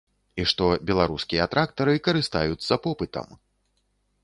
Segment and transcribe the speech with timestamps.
[0.43, 3.27] І што беларускія трактары карыстаюцца попытам.